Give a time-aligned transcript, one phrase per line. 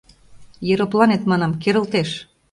[0.73, 2.09] —Еропланет, манам, керылтеш!